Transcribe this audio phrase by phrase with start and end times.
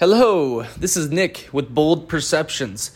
[0.00, 2.92] Hello, this is Nick with Bold Perceptions.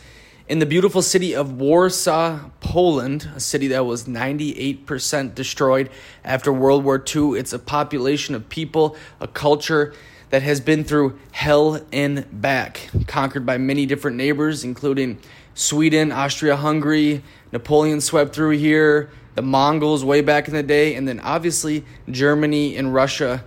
[0.48, 5.90] In the beautiful city of Warsaw, Poland, a city that was 98% destroyed
[6.24, 9.92] after World War II, it's a population of people, a culture
[10.30, 15.18] that has been through hell and back, conquered by many different neighbors, including
[15.52, 21.06] Sweden, Austria Hungary, Napoleon swept through here, the Mongols way back in the day, and
[21.06, 23.44] then obviously Germany and Russia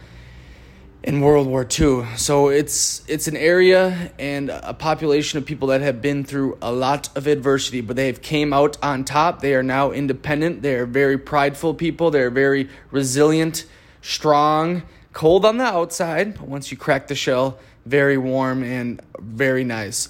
[1.07, 2.05] in World War II.
[2.17, 6.69] So it's it's an area and a population of people that have been through a
[6.69, 9.39] lot of adversity, but they have came out on top.
[9.39, 10.63] They are now independent.
[10.63, 12.11] They are very prideful people.
[12.11, 13.65] They're very resilient,
[14.01, 19.63] strong, cold on the outside, but once you crack the shell, very warm and very
[19.63, 20.09] nice.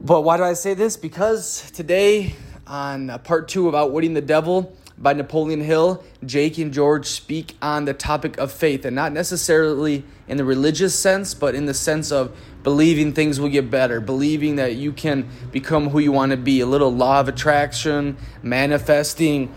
[0.00, 0.96] But why do I say this?
[0.96, 2.34] Because today
[2.66, 7.86] on part 2 of Outwitting the Devil, by Napoleon Hill, Jake and George speak on
[7.86, 12.12] the topic of faith, and not necessarily in the religious sense, but in the sense
[12.12, 16.36] of believing things will get better, believing that you can become who you want to
[16.36, 19.52] be, a little law of attraction, manifesting,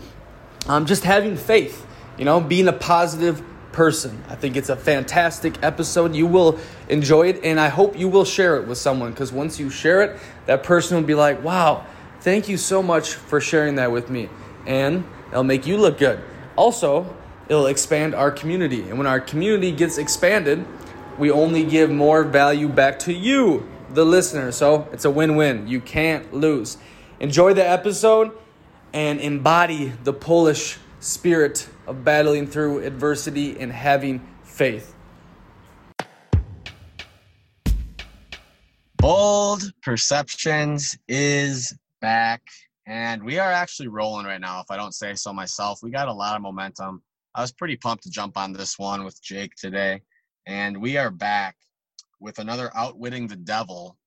[0.66, 1.86] um, just having faith,
[2.18, 4.24] you know, being a positive person.
[4.28, 6.16] I think it's a fantastic episode.
[6.16, 9.60] You will enjoy it, and I hope you will share it with someone because once
[9.60, 11.86] you share it, that person will be like, wow,
[12.20, 14.28] thank you so much for sharing that with me.
[14.66, 16.20] And It'll make you look good.
[16.56, 17.14] Also,
[17.48, 18.82] it'll expand our community.
[18.88, 20.64] And when our community gets expanded,
[21.18, 24.52] we only give more value back to you, the listener.
[24.52, 25.66] So it's a win win.
[25.66, 26.78] You can't lose.
[27.20, 28.36] Enjoy the episode
[28.92, 34.94] and embody the Polish spirit of battling through adversity and having faith.
[38.96, 42.42] Bold Perceptions is back.
[42.86, 45.80] And we are actually rolling right now, if I don't say so myself.
[45.82, 47.02] We got a lot of momentum.
[47.34, 50.02] I was pretty pumped to jump on this one with Jake today.
[50.46, 51.56] And we are back
[52.20, 53.98] with another Outwitting the Devil.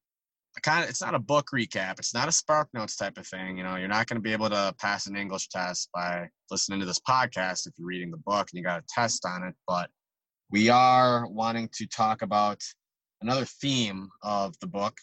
[0.64, 2.00] Kind of, it's not a book recap.
[2.00, 3.58] It's not a Spark Notes type of thing.
[3.58, 6.80] You know, you're not going to be able to pass an English test by listening
[6.80, 9.56] to this podcast if you're reading the book and you got a test on it.
[9.68, 9.90] But
[10.50, 12.62] we are wanting to talk about
[13.22, 14.98] another theme of the book.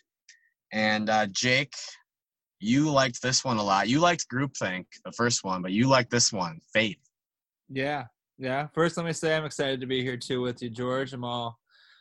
[0.73, 1.75] And uh, Jake,
[2.59, 3.89] you liked this one a lot.
[3.89, 6.99] You liked Groupthink, the first one, but you liked this one, Faith.
[7.69, 8.05] Yeah,
[8.39, 8.69] yeah.
[8.75, 11.13] First, let me say I'm excited to be here too with you, George.
[11.13, 11.59] I'm all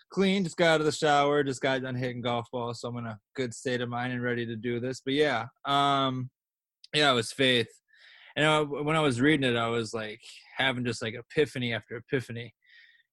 [0.09, 2.97] clean, just got out of the shower, just got done hitting golf balls, so I'm
[2.97, 5.01] in a good state of mind and ready to do this.
[5.03, 6.29] But yeah, um,
[6.93, 7.69] yeah, it was Faith.
[8.35, 10.21] And uh, when I was reading it, I was like
[10.57, 12.53] having just like epiphany after epiphany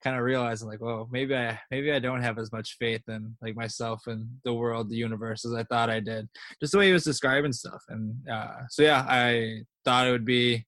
[0.03, 3.37] kind of realizing like, well, maybe I maybe I don't have as much faith in
[3.41, 6.29] like myself and the world, the universe as I thought I did.
[6.61, 10.25] Just the way he was describing stuff, and uh, so yeah, I thought it would
[10.25, 10.67] be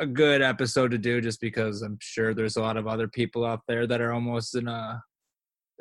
[0.00, 3.44] a good episode to do just because I'm sure there's a lot of other people
[3.44, 5.02] out there that are almost in a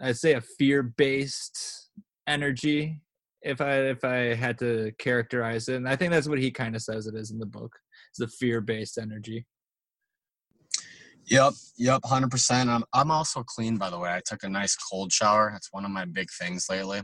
[0.01, 1.89] I'd say a fear based
[2.27, 3.01] energy
[3.41, 5.75] if I if I had to characterize it.
[5.75, 7.75] And I think that's what he kind of says it is in the book.
[8.09, 9.45] It's the fear based energy.
[11.29, 12.69] Yep, yep, hundred percent.
[12.69, 14.09] I'm I'm also clean by the way.
[14.11, 15.49] I took a nice cold shower.
[15.51, 17.01] That's one of my big things lately.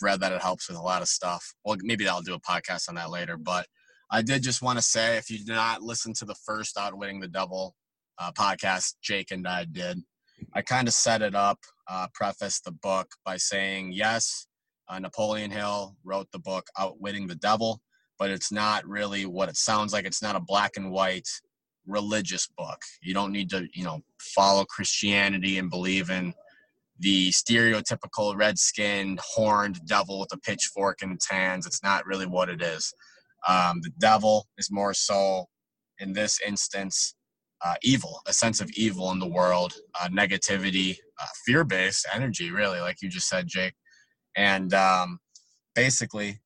[0.00, 1.44] Read that it helps with a lot of stuff.
[1.64, 3.36] Well, maybe I'll do a podcast on that later.
[3.36, 3.66] But
[4.12, 7.18] I did just want to say, if you did not listen to the first Outwitting
[7.18, 7.74] the Devil
[8.18, 9.98] uh, podcast, Jake and I did.
[10.54, 11.58] I kind of set it up,
[11.90, 14.46] uh, prefaced the book by saying, yes,
[14.88, 17.80] uh, Napoleon Hill wrote the book Outwitting the Devil,
[18.20, 20.04] but it's not really what it sounds like.
[20.06, 21.28] It's not a black and white
[21.88, 22.80] religious book.
[23.02, 26.34] You don't need to, you know, follow Christianity and believe in
[27.00, 31.66] the stereotypical red-skinned, horned devil with a pitchfork in its hands.
[31.66, 32.92] It's not really what it is.
[33.46, 35.46] Um, the devil is more so,
[36.00, 37.14] in this instance,
[37.64, 42.80] uh, evil, a sense of evil in the world, uh, negativity, uh, fear-based energy, really,
[42.80, 43.74] like you just said, Jake.
[44.36, 45.18] And um,
[45.74, 46.40] basically,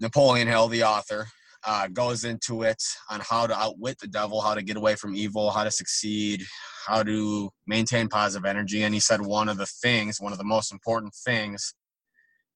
[0.00, 1.28] Napoleon Hill, the author,
[1.66, 5.16] uh, goes into it on how to outwit the devil, how to get away from
[5.16, 6.42] evil, how to succeed,
[6.86, 8.82] how to maintain positive energy.
[8.82, 11.74] And he said one of the things, one of the most important things,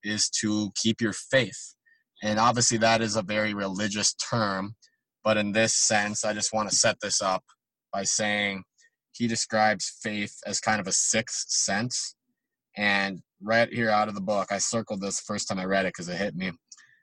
[0.04, 1.74] is to keep your faith.
[2.22, 4.76] And obviously, that is a very religious term.
[5.24, 7.42] But in this sense, I just want to set this up
[7.92, 8.62] by saying
[9.12, 12.14] he describes faith as kind of a sixth sense.
[12.76, 15.88] And right here out of the book, I circled this first time I read it
[15.88, 16.52] because it hit me.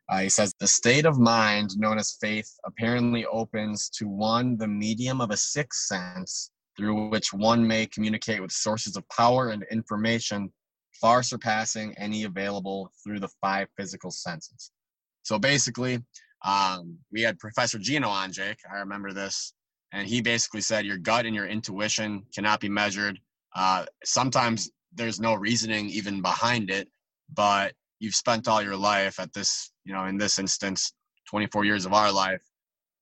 [0.10, 4.68] Uh, he says the state of mind known as faith apparently opens to one the
[4.68, 9.66] medium of a sixth sense through which one may communicate with sources of power and
[9.72, 10.52] information
[11.02, 14.72] far surpassing any available through the five physical senses.
[15.24, 16.00] So basically,
[16.46, 18.60] um, we had Professor Gino on, Jake.
[18.72, 19.54] I remember this.
[19.94, 23.20] And he basically said your gut and your intuition cannot be measured.
[23.56, 26.90] Uh, sometimes there's no reasoning even behind it,
[27.34, 30.94] but you've spent all your life at this, you know, in this instance,
[31.30, 32.42] 24 years of our life,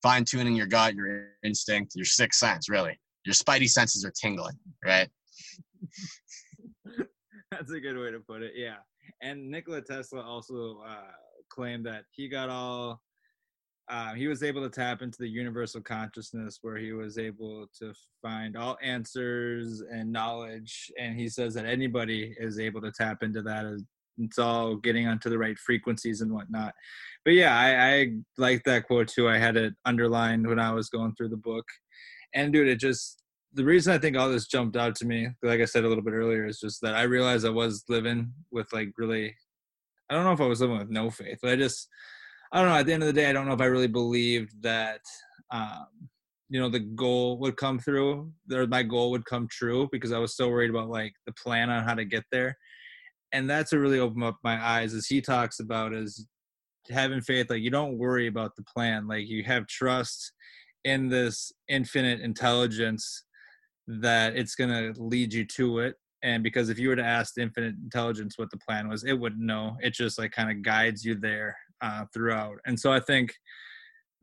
[0.03, 2.97] fine tuning your gut, your instinct, your sixth sense, really.
[3.25, 5.09] Your spidey senses are tingling, right?
[7.51, 8.53] That's a good way to put it.
[8.55, 8.75] Yeah.
[9.21, 11.11] And Nikola Tesla also uh,
[11.49, 13.01] claimed that he got all
[13.87, 17.93] uh, he was able to tap into the universal consciousness where he was able to
[18.19, 23.43] find all answers and knowledge and he says that anybody is able to tap into
[23.43, 23.63] that
[24.17, 26.73] it's all getting onto the right frequencies and whatnot
[27.23, 30.89] but yeah i, I like that quote too i had it underlined when i was
[30.89, 31.65] going through the book
[32.33, 33.21] and dude it just
[33.53, 36.03] the reason i think all this jumped out to me like i said a little
[36.03, 39.35] bit earlier is just that i realized i was living with like really
[40.09, 41.87] i don't know if i was living with no faith but i just
[42.51, 42.75] I don't know.
[42.75, 45.01] At the end of the day, I don't know if I really believed that,
[45.51, 45.87] um,
[46.49, 50.19] you know, the goal would come through, or my goal would come true, because I
[50.19, 52.57] was still worried about like the plan on how to get there.
[53.35, 56.25] And that's what really opened up my eyes, as he talks about, is
[56.89, 57.49] having faith.
[57.49, 59.07] Like you don't worry about the plan.
[59.07, 60.31] Like you have trust
[60.85, 63.25] in this infinite intelligence
[63.87, 67.37] that it's going to lead you to it and because if you were to ask
[67.37, 71.05] infinite intelligence what the plan was it wouldn't know it just like kind of guides
[71.05, 72.57] you there uh, throughout.
[72.65, 73.33] And so I think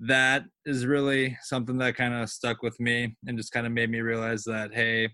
[0.01, 3.91] that is really something that kind of stuck with me and just kind of made
[3.91, 5.09] me realize that hey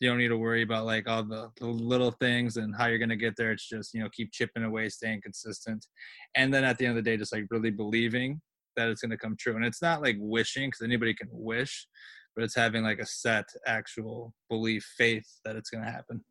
[0.00, 2.98] you don't need to worry about like all the, the little things and how you're
[2.98, 5.86] going to get there it's just you know keep chipping away staying consistent
[6.34, 8.40] and then at the end of the day just like really believing
[8.76, 11.86] that it's going to come true and it's not like wishing because anybody can wish
[12.34, 16.22] but it's having like a set actual belief faith that it's going to happen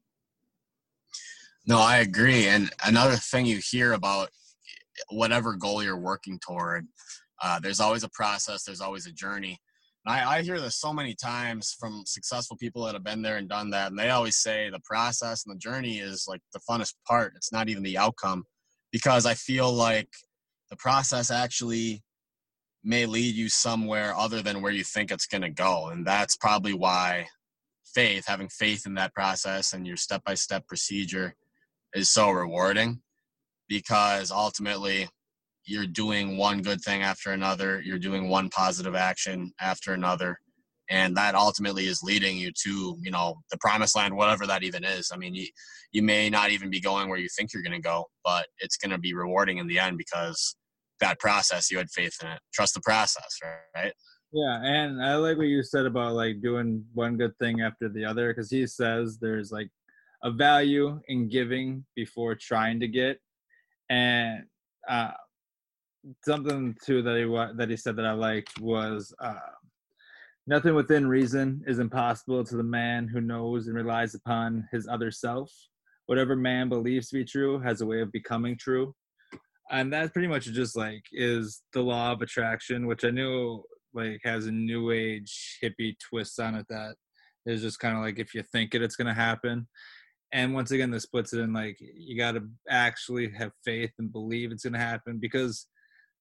[1.65, 4.29] no i agree and another thing you hear about
[5.09, 6.87] whatever goal you're working toward.
[7.41, 8.63] Uh, there's always a process.
[8.63, 9.59] There's always a journey.
[10.07, 13.49] I, I hear this so many times from successful people that have been there and
[13.49, 16.93] done that, and they always say the process and the journey is like the funnest
[17.07, 17.33] part.
[17.35, 18.43] It's not even the outcome,
[18.91, 20.09] because I feel like
[20.69, 22.03] the process actually
[22.83, 26.35] may lead you somewhere other than where you think it's going to go, and that's
[26.37, 27.27] probably why
[27.83, 31.33] faith, having faith in that process and your step-by-step procedure,
[31.95, 33.01] is so rewarding
[33.67, 35.07] because ultimately
[35.65, 40.39] you're doing one good thing after another, you're doing one positive action after another,
[40.89, 44.83] and that ultimately is leading you to you know the promised land, whatever that even
[44.83, 45.11] is.
[45.13, 45.47] I mean, you
[45.91, 48.77] you may not even be going where you think you're going to go, but it's
[48.77, 50.55] going to be rewarding in the end because
[50.99, 52.39] that process you had faith in it.
[52.53, 53.39] Trust the process,
[53.75, 53.93] right?
[54.31, 58.05] Yeah, and I like what you said about like doing one good thing after the
[58.05, 59.69] other because he says there's like
[60.23, 63.19] a value in giving before trying to get
[63.89, 64.43] and
[64.89, 65.11] uh,
[66.23, 69.35] something too that he that he said that I liked was uh,
[70.47, 75.11] nothing within reason is impossible to the man who knows and relies upon his other
[75.11, 75.51] self.
[76.07, 78.93] Whatever man believes to be true has a way of becoming true,
[79.71, 83.63] and that pretty much just like is the law of attraction, which I knew
[83.93, 86.95] like has a new age hippie twist on it that
[87.45, 89.67] is just kind of like if you think it, it's gonna happen
[90.35, 94.11] and once again this puts it in like you got to actually have faith and
[94.11, 95.67] believe it's going to happen because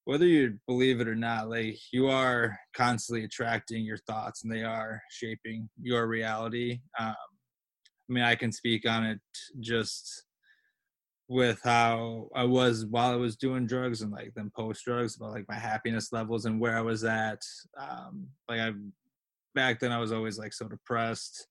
[0.05, 4.62] whether you believe it or not like you are constantly attracting your thoughts and they
[4.62, 6.81] are shaping your reality.
[6.99, 7.15] Um,
[8.09, 9.19] i mean i can speak on it
[9.61, 10.25] just
[11.29, 15.31] with how i was while i was doing drugs and like then post drugs about
[15.31, 17.41] like my happiness levels and where i was at.
[17.81, 18.73] Um, like i
[19.55, 21.46] back then i was always like so depressed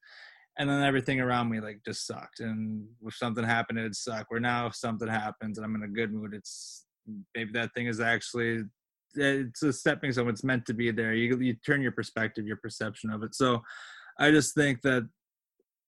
[0.60, 4.28] and then everything around me like just sucked and if something happened it'd suck.
[4.30, 6.86] Where now if something happens and i'm in a good mood it's
[7.36, 8.64] maybe that thing is actually
[9.16, 11.14] it's a stepping stone it's meant to be there.
[11.14, 13.36] You, you turn your perspective your perception of it.
[13.36, 13.62] So
[14.20, 15.08] i just think that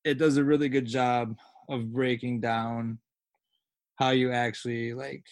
[0.04, 1.36] it does a really good job
[1.68, 2.98] of breaking down
[3.96, 5.24] how you actually like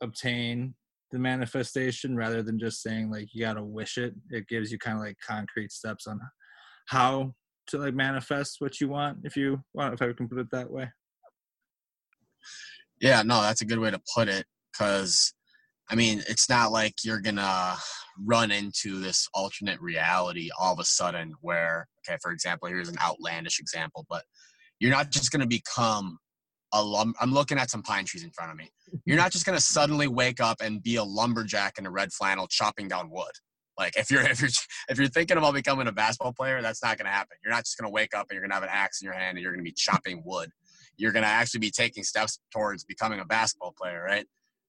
[0.00, 0.74] obtain
[1.12, 4.14] the manifestation rather than just saying like you got to wish it.
[4.30, 6.20] It gives you kind of like concrete steps on
[6.86, 7.34] how
[7.68, 10.70] to like manifest what you want if you want if i can put it that
[10.70, 10.88] way.
[13.00, 15.32] Yeah no that's a good way to put it because
[15.90, 17.74] i mean it's not like you're gonna
[18.24, 22.98] run into this alternate reality all of a sudden where okay for example here's an
[23.02, 24.24] outlandish example but
[24.80, 26.18] you're not just gonna become
[26.72, 28.70] a lum- i'm looking at some pine trees in front of me
[29.04, 32.46] you're not just gonna suddenly wake up and be a lumberjack in a red flannel
[32.48, 33.32] chopping down wood
[33.78, 34.50] like if you're if you're
[34.88, 37.36] if you're thinking about becoming a basketball player, that's not to happen.
[37.44, 39.36] You're not just to wake up and you're to have an axe in your hand
[39.36, 40.50] and you're to be chopping wood.
[40.96, 44.26] You're to actually be taking steps towards becoming a basketball player, right?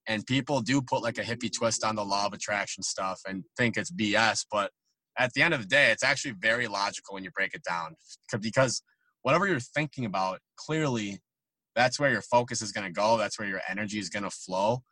[0.08, 3.44] And people do put like a hippie twist on the law of attraction stuff and
[3.56, 4.70] think it's BS, but
[5.18, 7.94] at the end of the day, it's actually very logical when you break it down
[8.40, 8.82] because
[9.22, 11.18] whatever you're thinking about clearly
[11.78, 13.16] that's where your focus is going to go.
[13.16, 14.82] That's where your energy is going to flow.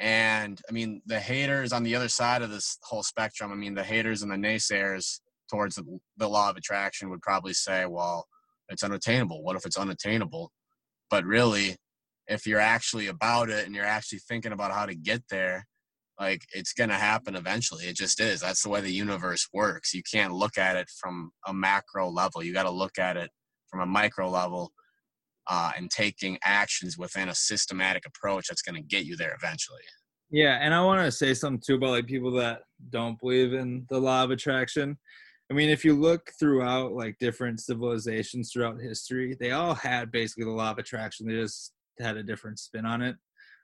[0.00, 3.74] And I mean, the haters on the other side of this whole spectrum, I mean,
[3.74, 5.84] the haters and the naysayers towards the,
[6.16, 8.26] the law of attraction would probably say, well,
[8.68, 9.44] it's unattainable.
[9.44, 10.50] What if it's unattainable?
[11.10, 11.76] But really,
[12.28, 15.66] if you're actually about it and you're actually thinking about how to get there,
[16.20, 17.84] like it's going to happen eventually.
[17.84, 18.40] It just is.
[18.40, 19.92] That's the way the universe works.
[19.92, 22.42] You can't look at it from a macro level.
[22.42, 23.30] You got to look at it
[23.68, 24.72] from a micro level
[25.48, 29.80] uh, and taking actions within a systematic approach that's going to get you there eventually.
[30.30, 32.60] Yeah, and I want to say something too about like people that
[32.90, 34.96] don't believe in the law of attraction.
[35.50, 40.44] I mean, if you look throughout like different civilizations throughout history, they all had basically
[40.44, 41.26] the law of attraction.
[41.26, 43.16] They just had a different spin on it.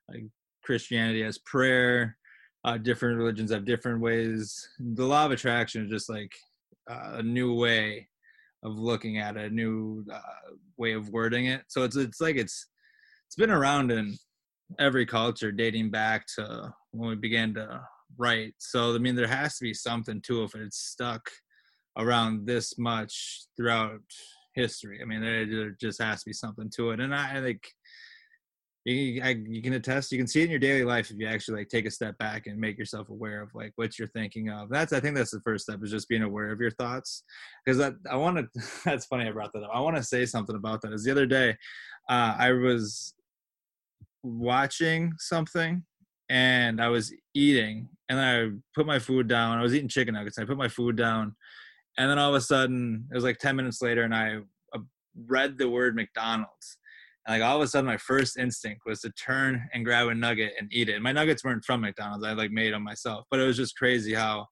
[0.08, 0.25] Like
[0.62, 2.16] Christianity has prayer,
[2.64, 4.68] uh, different religions have different ways.
[4.78, 6.32] The law of attraction is just like
[6.90, 8.08] uh, a new way
[8.62, 10.20] of looking at it, a new uh,
[10.76, 11.62] way of wording it.
[11.68, 12.66] So it's it's like it's
[13.26, 14.16] it's been around in
[14.78, 17.80] every culture dating back to when we began to
[18.16, 18.54] write.
[18.58, 21.30] So I mean, there has to be something to it if it's stuck
[21.97, 24.00] around this much throughout
[24.54, 25.00] history.
[25.00, 27.62] I mean, there, there just has to be something to it, and I, I think
[28.92, 31.26] you, I, you can attest you can see it in your daily life if you
[31.26, 34.50] actually like take a step back and make yourself aware of like what you're thinking
[34.50, 34.68] of.
[34.68, 37.23] That's i think that's the first step is just being aware of your thoughts.
[37.64, 39.71] Because that i want to that's funny i brought that up.
[39.73, 41.57] I want to say something about that is the other day
[42.09, 43.14] uh, i was
[44.23, 45.83] watching something
[46.28, 50.38] and i was eating and i put my food down i was eating chicken nuggets
[50.38, 51.35] i put my food down
[51.97, 54.37] and then all of a sudden it was like 10 minutes later and i
[54.75, 54.80] uh,
[55.26, 56.78] read the word mcdonald's
[57.28, 60.54] like all of a sudden, my first instinct was to turn and grab a nugget
[60.58, 60.94] and eat it.
[60.94, 63.26] And my nuggets weren't from McDonald's; I like made them myself.
[63.30, 64.47] But it was just crazy how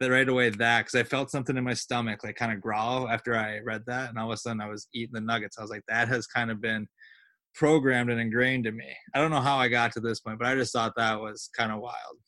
[0.00, 3.08] that right away that because I felt something in my stomach like kind of growl
[3.08, 5.58] after I read that, and all of a sudden I was eating the nuggets.
[5.58, 6.86] I was like, that has kind of been
[7.54, 8.94] programmed and ingrained in me.
[9.14, 11.48] I don't know how I got to this point, but I just thought that was
[11.56, 12.18] kind of wild.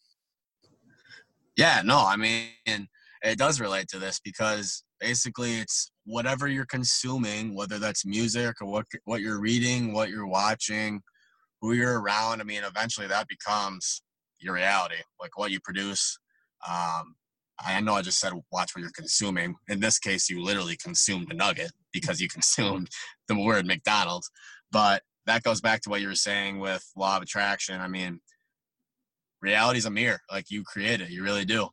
[1.57, 2.89] Yeah, no, I mean,
[3.23, 8.69] it does relate to this because basically it's whatever you're consuming, whether that's music or
[8.69, 11.01] what what you're reading, what you're watching,
[11.61, 12.41] who you're around.
[12.41, 14.03] I mean, eventually that becomes
[14.41, 16.19] your reality, like what you produce.
[16.69, 17.15] Um,
[17.61, 19.57] I know I just said watch what you're consuming.
[19.69, 22.89] In this case, you literally consumed a nugget because you consumed
[23.27, 24.31] the word McDonald's.
[24.71, 27.81] But that goes back to what you were saying with law of attraction.
[27.81, 28.21] I mean,
[29.43, 30.21] reality is a mirror.
[30.31, 31.69] Like you create it, you really do.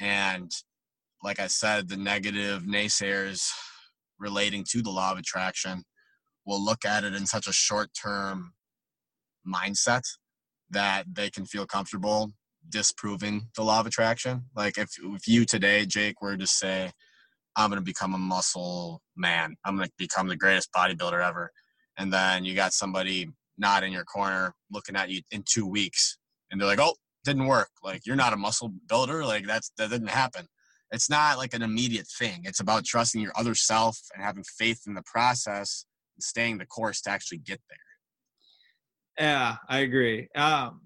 [0.00, 0.50] And
[1.22, 3.50] like I said, the negative naysayers
[4.18, 5.82] relating to the law of attraction
[6.46, 8.52] will look at it in such a short term
[9.46, 10.02] mindset
[10.70, 12.32] that they can feel comfortable
[12.68, 14.44] disproving the law of attraction.
[14.54, 16.92] Like if, if you today, Jake, were to say,
[17.56, 21.50] I'm going to become a muscle man, I'm going to become the greatest bodybuilder ever.
[21.98, 26.16] And then you got somebody not in your corner looking at you in two weeks
[26.50, 27.68] and they're like, oh, didn't work.
[27.82, 29.24] Like you're not a muscle builder.
[29.24, 30.46] Like that's, that didn't happen
[30.92, 32.42] it's not like an immediate thing.
[32.44, 36.66] It's about trusting your other self and having faith in the process and staying the
[36.66, 39.26] course to actually get there.
[39.26, 40.28] Yeah, I agree.
[40.34, 40.80] Um,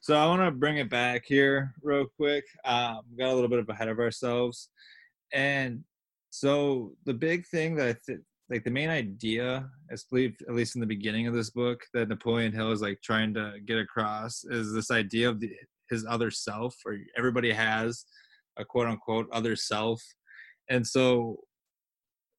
[0.00, 2.44] so I want to bring it back here real quick.
[2.64, 4.70] Um, we got a little bit of ahead of ourselves,
[5.32, 5.84] and
[6.30, 8.14] so the big thing that I
[8.50, 12.08] like the main idea, I believe, at least in the beginning of this book, that
[12.08, 15.52] Napoleon Hill is like trying to get across is this idea of the
[15.90, 18.04] his other self or everybody has
[18.56, 20.02] a quote unquote other self.
[20.68, 21.40] And so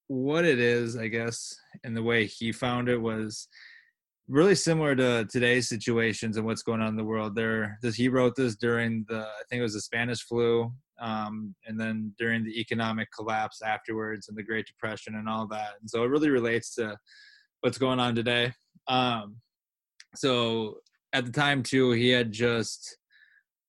[0.07, 1.55] what it is i guess
[1.85, 3.47] and the way he found it was
[4.27, 7.35] really similar to today's situations and what's going on in the world.
[7.35, 11.55] There this he wrote this during the i think it was the spanish flu um,
[11.65, 15.71] and then during the economic collapse afterwards and the great depression and all that.
[15.81, 16.95] And so it really relates to
[17.61, 18.53] what's going on today.
[18.87, 19.37] Um,
[20.15, 20.75] so
[21.11, 22.97] at the time too he had just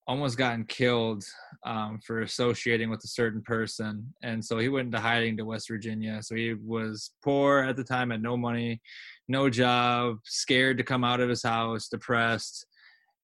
[0.06, 1.25] almost gotten killed
[1.64, 4.12] um, for associating with a certain person.
[4.23, 6.21] And so he went into hiding to West Virginia.
[6.23, 8.80] So he was poor at the time, had no money,
[9.28, 12.66] no job, scared to come out of his house, depressed.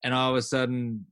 [0.05, 1.05] And all of a sudden,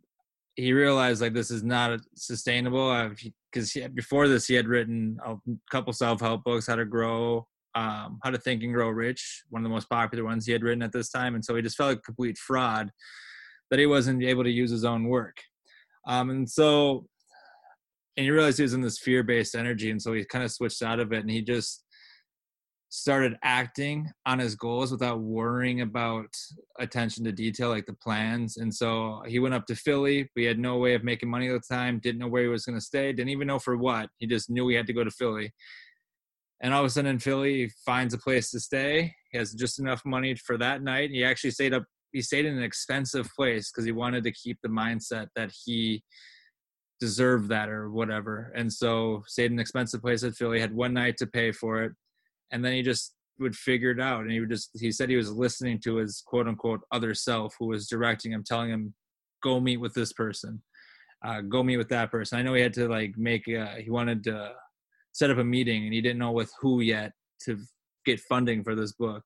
[0.57, 3.11] he realized like this is not sustainable
[3.53, 5.37] because before this he had written a
[5.71, 9.65] couple self-help books how to grow um, how to think and grow rich one of
[9.65, 11.89] the most popular ones he had written at this time and so he just felt
[11.91, 12.91] like a complete fraud
[13.71, 15.37] that he wasn't able to use his own work
[16.07, 17.07] um, and so,
[18.17, 19.91] and he realized he was in this fear based energy.
[19.91, 21.85] And so he kind of switched out of it and he just
[22.89, 26.29] started acting on his goals without worrying about
[26.79, 28.57] attention to detail like the plans.
[28.57, 30.31] And so he went up to Philly.
[30.37, 32.65] We had no way of making money at the time, didn't know where he was
[32.65, 34.09] going to stay, didn't even know for what.
[34.19, 35.53] He just knew he had to go to Philly.
[36.63, 39.13] And all of a sudden in Philly, he finds a place to stay.
[39.31, 41.11] He has just enough money for that night.
[41.11, 41.85] He actually stayed up.
[42.13, 46.03] He stayed in an expensive place because he wanted to keep the mindset that he
[47.01, 48.53] deserved that or whatever.
[48.55, 50.61] And so stayed in an expensive place at Philly.
[50.61, 51.93] Had one night to pay for it,
[52.53, 54.23] and then he just would figure it out.
[54.23, 54.71] And he would just.
[54.79, 58.45] He said he was listening to his quote unquote other self who was directing him,
[58.45, 58.95] telling him,
[59.43, 60.63] "Go meet with this person."
[61.25, 62.39] Uh, go meet with that person.
[62.39, 63.49] I know he had to like make.
[63.49, 64.53] A, he wanted to
[65.13, 67.13] set up a meeting, and he didn't know with who yet
[67.45, 67.59] to
[68.05, 69.23] get funding for this book.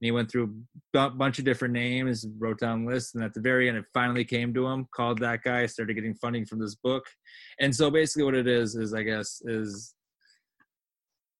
[0.00, 0.54] And he went through
[0.94, 4.24] a bunch of different names, wrote down lists, and at the very end, it finally
[4.24, 4.86] came to him.
[4.94, 7.04] Called that guy, started getting funding from this book,
[7.60, 9.94] and so basically, what it is is, I guess, is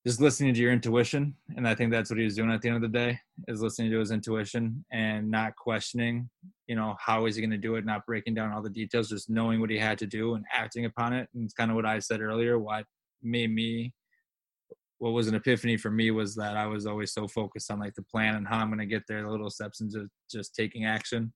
[0.07, 2.69] just listening to your intuition, and I think that's what he was doing at the
[2.69, 6.29] end of the day is listening to his intuition and not questioning,
[6.67, 9.09] you know, how is he going to do it, not breaking down all the details,
[9.09, 11.27] just knowing what he had to do and acting upon it.
[11.33, 12.57] And it's kind of what I said earlier.
[12.57, 12.85] What
[13.21, 13.93] made me
[14.99, 17.93] what was an epiphany for me was that I was always so focused on like
[17.93, 20.85] the plan and how I'm going to get there, the little steps into just taking
[20.85, 21.31] action.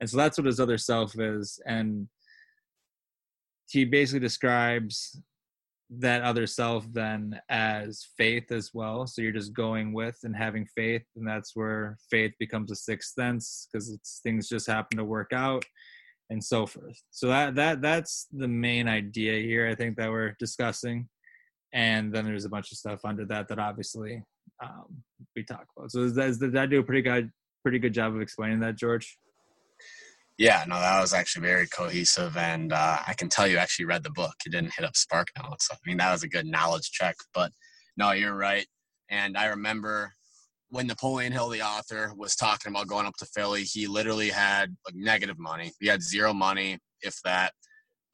[0.00, 1.58] And so that's what his other self is.
[1.66, 2.08] And
[3.70, 5.20] he basically describes
[5.88, 9.06] that other self then as faith as well.
[9.06, 11.04] So you're just going with and having faith.
[11.16, 15.32] And that's where faith becomes a sixth sense because it's things just happen to work
[15.32, 15.64] out
[16.28, 17.00] and so forth.
[17.10, 19.68] So that, that, that's the main idea here.
[19.68, 21.08] I think that we're discussing
[21.76, 24.22] and then there's a bunch of stuff under that that obviously
[24.64, 25.02] um,
[25.36, 25.92] we talk about.
[25.92, 27.30] So does, does that do a pretty good
[27.62, 29.18] pretty good job of explaining that, George?
[30.38, 34.02] Yeah, no, that was actually very cohesive, and uh, I can tell you actually read
[34.02, 34.34] the book.
[34.44, 35.68] You didn't hit up Spark Notes.
[35.70, 37.16] I mean, that was a good knowledge check.
[37.34, 37.52] But
[37.96, 38.66] no, you're right.
[39.10, 40.12] And I remember
[40.70, 44.74] when Napoleon Hill, the author, was talking about going up to Philly, he literally had
[44.86, 45.72] like negative money.
[45.80, 47.52] He had zero money, if that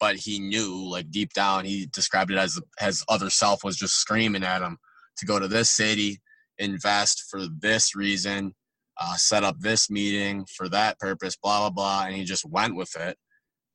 [0.03, 3.95] but he knew like deep down he described it as his other self was just
[3.95, 4.77] screaming at him
[5.15, 6.19] to go to this city
[6.57, 8.53] invest for this reason
[8.99, 12.75] uh, set up this meeting for that purpose blah blah blah and he just went
[12.75, 13.17] with it.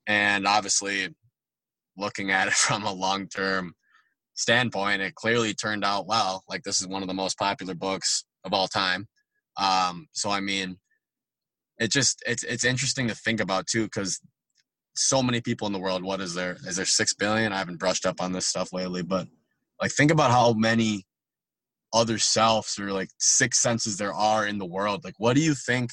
[0.06, 1.08] And obviously
[1.96, 3.72] looking at it from a long term
[4.34, 6.44] standpoint it clearly turned out well.
[6.46, 9.08] Like this is one of the most popular books of all time.
[9.56, 10.76] Um, so i mean
[11.78, 14.20] it just it's it's interesting to think about too because
[14.98, 16.02] so many people in the world.
[16.02, 16.56] What is there?
[16.66, 17.52] Is there six billion?
[17.52, 19.28] I haven't brushed up on this stuff lately, but
[19.80, 21.06] like think about how many
[21.92, 25.04] other selves or like six senses there are in the world.
[25.04, 25.90] Like, what do you think?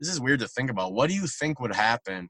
[0.00, 0.92] This is weird to think about.
[0.92, 2.28] What do you think would happen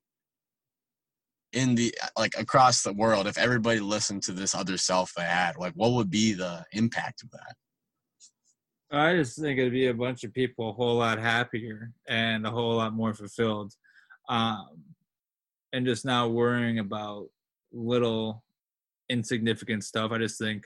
[1.53, 5.57] in the like across the world if everybody listened to this other self they had?
[5.57, 7.55] Like, what would be the impact of that?
[8.91, 12.51] I just think it'd be a bunch of people a whole lot happier and a
[12.51, 13.73] whole lot more fulfilled.
[14.29, 14.85] Um,
[15.75, 17.27] and just not worrying about
[17.73, 18.45] little
[19.11, 20.13] insignificant stuff.
[20.13, 20.65] I just think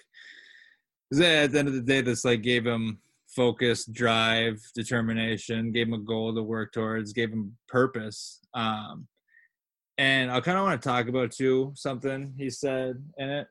[1.12, 3.00] at the end of the day, this like gave him
[3.34, 8.40] focus, drive, determination, gave him a goal to work towards, gave him purpose.
[8.54, 9.08] Um,
[9.96, 13.48] and I kind of want to talk about too something he said in it.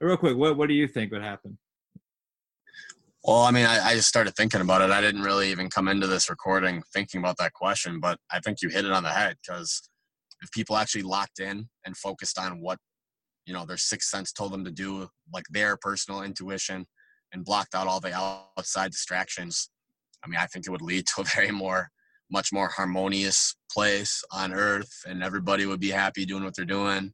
[0.00, 1.58] Real quick, what what do you think would happen?
[3.24, 4.92] Well, I mean, I, I, just started thinking about it.
[4.92, 8.62] I didn't really even come into this recording thinking about that question, but I think
[8.62, 9.90] you hit it on the head because
[10.42, 12.78] if people actually locked in and focused on what
[13.46, 16.86] you know their sixth sense told them to do like their personal intuition
[17.32, 19.70] and blocked out all the outside distractions
[20.24, 21.88] i mean i think it would lead to a very more
[22.30, 27.12] much more harmonious place on earth and everybody would be happy doing what they're doing.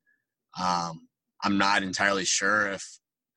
[0.61, 1.09] Um,
[1.43, 2.85] i'm not entirely sure if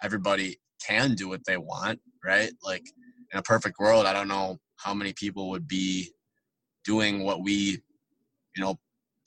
[0.02, 2.52] everybody can do what they want right?
[2.64, 2.84] Like
[3.32, 6.12] in a perfect world i don't know how many people would be
[6.86, 7.82] doing what we
[8.56, 8.78] you know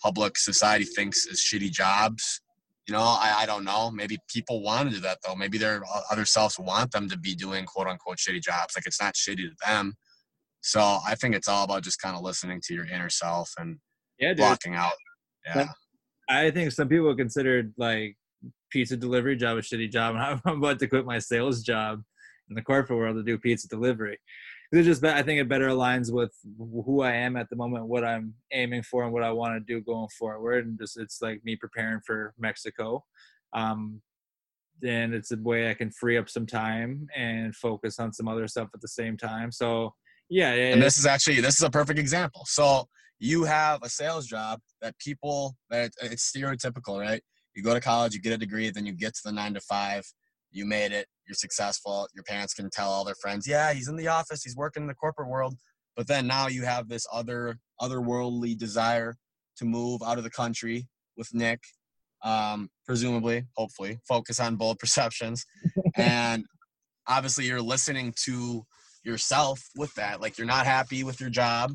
[0.02, 2.40] public society thinks is shitty jobs.
[2.86, 3.90] You know, I, I don't know.
[3.90, 5.34] Maybe people want to do that though.
[5.34, 8.74] Maybe their uh, other selves want them to be doing quote unquote shitty jobs.
[8.76, 9.94] Like it's not shitty to them.
[10.62, 13.78] So I think it's all about just kind of listening to your inner self and
[14.18, 14.92] yeah, blocking out.
[15.46, 15.68] Yeah.
[16.28, 18.16] I think some people considered like
[18.70, 22.02] pizza delivery job a shitty job, and I'm about to quit my sales job
[22.48, 24.18] in the corporate world to do pizza delivery
[24.72, 28.04] it just I think it better aligns with who I am at the moment, what
[28.04, 30.66] I'm aiming for, and what I want to do going forward.
[30.66, 33.04] And just it's like me preparing for Mexico.
[33.52, 34.00] Um,
[34.82, 38.46] and it's a way I can free up some time and focus on some other
[38.46, 39.50] stuff at the same time.
[39.50, 39.94] So
[40.28, 42.42] yeah, and this is actually this is a perfect example.
[42.46, 42.86] So
[43.18, 47.22] you have a sales job that people that it's stereotypical, right?
[47.54, 49.60] You go to college, you get a degree, then you get to the nine to
[49.60, 50.04] five,
[50.50, 53.96] you made it, you're successful, your parents can tell all their friends, yeah, he's in
[53.96, 55.54] the office, he's working in the corporate world.
[55.96, 59.16] But then now you have this other otherworldly desire
[59.56, 61.60] to move out of the country with Nick,
[62.24, 65.44] um, presumably, hopefully, focus on bold perceptions.
[65.96, 66.44] and
[67.06, 68.64] obviously you're listening to
[69.04, 70.20] yourself with that.
[70.20, 71.74] Like you're not happy with your job.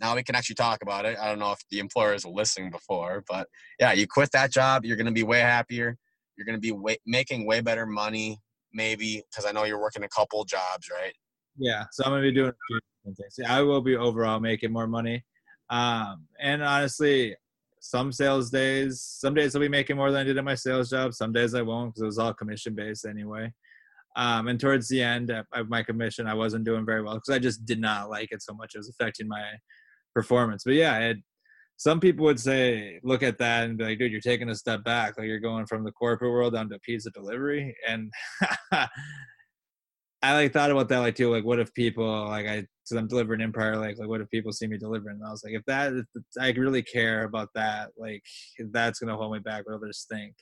[0.00, 1.18] Now we can actually talk about it.
[1.18, 3.48] I don't know if the employers were listening before, but
[3.80, 4.84] yeah, you quit that job.
[4.84, 5.96] You're going to be way happier.
[6.38, 8.40] You're going to be way, making way better money,
[8.72, 11.12] maybe because I know you're working a couple jobs, right?
[11.58, 12.52] Yeah, so I'm gonna be doing
[13.04, 13.34] things.
[13.36, 15.24] Yeah, I will be overall making more money.
[15.70, 17.34] Um, and honestly,
[17.80, 20.90] some sales days, some days I'll be making more than I did at my sales
[20.90, 21.14] job.
[21.14, 23.52] Some days I won't because it was all commission based anyway.
[24.16, 27.38] Um, and towards the end of my commission, I wasn't doing very well because I
[27.38, 28.74] just did not like it so much.
[28.74, 29.42] It was affecting my
[30.14, 30.62] performance.
[30.64, 31.18] But yeah, it,
[31.78, 34.82] some people would say, look at that and be like, dude, you're taking a step
[34.84, 35.16] back.
[35.16, 37.74] Like you're going from the corporate world down to pizza delivery.
[37.88, 38.12] And
[38.72, 38.88] I
[40.22, 41.30] like thought about that like too.
[41.30, 43.96] Like, what if people like I, because I'm delivering in Prior Lake.
[43.96, 45.18] Like, what if people see me delivering?
[45.20, 46.04] And I was like, if that, if
[46.40, 48.22] I really care about that, like,
[48.56, 50.34] if that's gonna hold me back, what others think,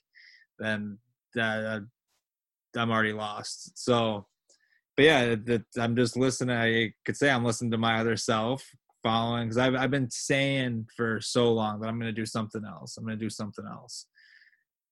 [0.58, 0.98] then
[1.34, 1.82] that
[2.76, 3.72] I'm already lost.
[3.76, 4.26] So,
[4.96, 6.56] but yeah, that I'm just listening.
[6.56, 8.64] I could say I'm listening to my other self,
[9.06, 12.96] following because I've I've been saying for so long that I'm gonna do something else.
[12.96, 14.06] I'm gonna do something else,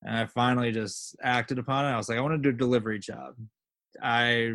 [0.05, 1.89] and I finally just acted upon it.
[1.89, 3.35] I was like, I want to do a delivery job.
[4.01, 4.53] I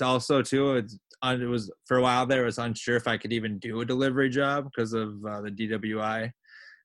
[0.00, 0.92] also too it,
[1.24, 3.84] it was for a while there I was unsure if I could even do a
[3.84, 6.30] delivery job because of uh, the DWI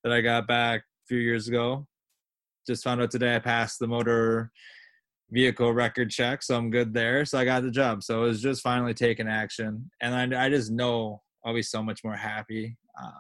[0.04, 1.86] that I got back a few years ago.
[2.66, 4.52] Just found out today I passed the motor
[5.30, 7.24] vehicle record check, so I'm good there.
[7.24, 8.04] So I got the job.
[8.04, 11.84] So it was just finally taking action, and I, I just know I'll be so
[11.84, 12.76] much more happy.
[13.02, 13.14] Um,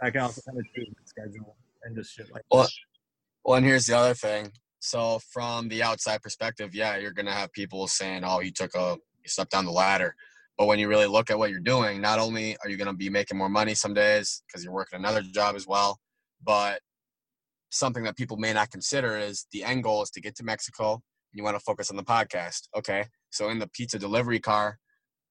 [0.00, 2.42] I can also kind of choose my schedule and just shit like.
[2.50, 2.68] Well,
[3.44, 4.52] well, and here's the other thing.
[4.78, 8.96] So from the outside perspective, yeah, you're gonna have people saying, "Oh, you took a
[9.22, 10.14] you stepped down the ladder,"
[10.56, 13.10] but when you really look at what you're doing, not only are you gonna be
[13.10, 15.98] making more money some days because you're working another job as well,
[16.42, 16.80] but
[17.70, 20.92] something that people may not consider is the end goal is to get to Mexico
[20.92, 21.00] and
[21.32, 22.68] you want to focus on the podcast.
[22.76, 23.06] Okay.
[23.30, 24.78] So in the pizza delivery car,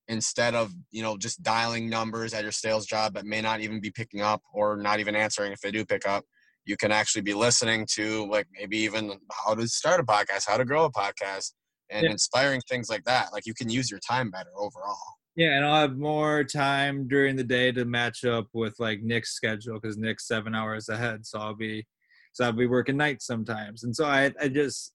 [0.07, 3.79] instead of, you know, just dialing numbers at your sales job that may not even
[3.79, 6.23] be picking up or not even answering if they do pick up,
[6.65, 9.13] you can actually be listening to like maybe even
[9.45, 11.53] how to start a podcast, how to grow a podcast,
[11.89, 12.11] and yeah.
[12.11, 13.33] inspiring things like that.
[13.33, 14.97] Like you can use your time better overall.
[15.35, 19.33] Yeah, and I'll have more time during the day to match up with like Nick's
[19.33, 21.85] schedule because Nick's seven hours ahead, so I'll be
[22.33, 24.92] so I'll be working nights sometimes, and so I I just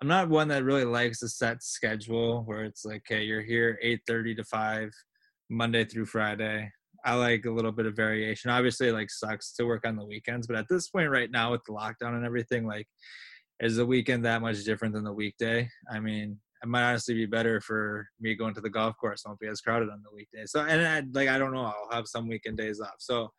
[0.00, 3.78] I'm not one that really likes a set schedule where it's like, okay, you're here
[3.82, 4.90] 8:30 to 5,
[5.48, 6.70] Monday through Friday.
[7.04, 8.50] I like a little bit of variation.
[8.50, 11.52] Obviously, it like sucks to work on the weekends, but at this point right now
[11.52, 12.86] with the lockdown and everything, like,
[13.60, 15.68] is the weekend that much different than the weekday?
[15.90, 19.22] I mean, it might honestly be better for me going to the golf course.
[19.24, 20.44] Won't be as crowded on the weekday.
[20.46, 21.64] So, and I, like, I don't know.
[21.64, 22.96] I'll have some weekend days off.
[22.98, 23.30] So,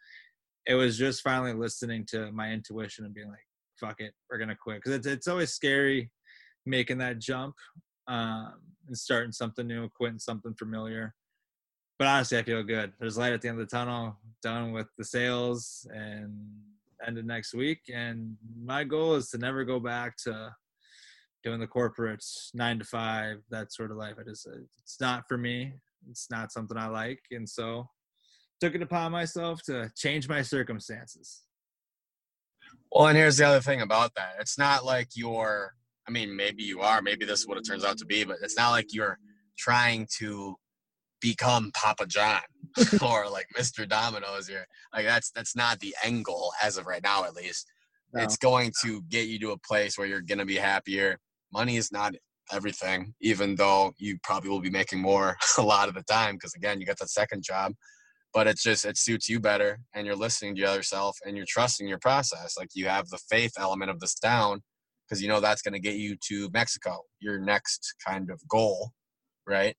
[0.66, 3.46] it was just finally listening to my intuition and being like,
[3.80, 6.10] "Fuck it, we're gonna quit." Because it's it's always scary
[6.68, 7.56] making that jump
[8.08, 8.54] um,
[8.88, 11.14] and starting something new, quitting something familiar
[12.00, 12.94] but honestly, I feel good.
[13.00, 14.18] There's light at the end of the tunnel.
[14.44, 16.32] Done with the sales and
[17.06, 17.80] end of next week.
[17.94, 20.54] And my goal is to never go back to
[21.44, 24.16] doing the corporate nine to five, that sort of life.
[24.20, 24.48] I just,
[24.84, 25.74] it's not for me.
[26.10, 27.22] It's not something I like.
[27.32, 27.90] And so
[28.62, 31.44] took it upon myself to change my circumstances.
[32.92, 34.36] Well, and here's the other thing about that.
[34.40, 35.74] It's not like you're,
[36.08, 38.38] I mean, maybe you are, maybe this is what it turns out to be, but
[38.42, 39.18] it's not like you're
[39.58, 40.56] trying to
[41.22, 42.42] become Papa John
[43.02, 43.88] or like Mr.
[43.88, 44.66] Domino's here.
[44.94, 47.68] Like that's that's not the end goal as of right now, at least.
[48.14, 48.24] No.
[48.24, 51.18] It's going to get you to a place where you're gonna be happier.
[51.52, 52.14] Money is not
[52.52, 56.54] everything, even though you probably will be making more a lot of the time because
[56.54, 57.74] again, you got that second job.
[58.34, 61.88] But it's just it suits you better, and you're listening to yourself, and you're trusting
[61.88, 62.56] your process.
[62.58, 64.62] Like you have the faith element of this down,
[65.08, 68.92] because you know that's going to get you to Mexico, your next kind of goal,
[69.48, 69.76] right?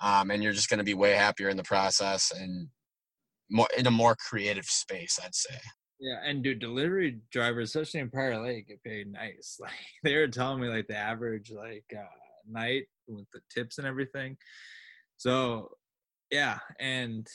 [0.00, 2.68] um, and you're just going to be way happier in the process and
[3.50, 5.58] more in a more creative space, I'd say.
[5.98, 9.58] Yeah, and dude, delivery drivers, especially in Prior Lake, get paid nice.
[9.60, 12.04] Like they were telling me, like the average like uh,
[12.48, 14.36] night with the tips and everything.
[15.16, 15.70] So,
[16.30, 17.26] yeah, and